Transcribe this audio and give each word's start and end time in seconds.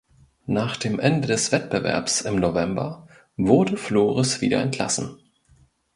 Nach 0.47 0.77
dem 0.77 0.99
Ende 0.99 1.27
des 1.27 1.51
Wettbewerbs 1.51 2.21
im 2.21 2.37
November 2.37 3.05
wurde 3.37 3.77
Flores 3.77 4.41
wieder 4.41 4.59
entlassen. 4.59 5.19